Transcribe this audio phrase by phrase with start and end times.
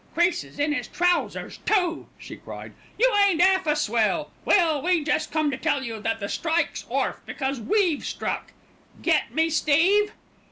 [0.15, 2.73] "Creases in 'is trousers, too," she cried.
[2.97, 4.31] "You ain't 'alf a swell.
[4.45, 8.51] Well, we just come to tell you that the strike's orf, because we've struck.
[9.03, 10.13] Get me, Steve?"